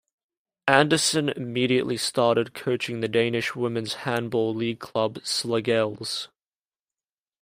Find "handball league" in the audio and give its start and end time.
4.01-4.79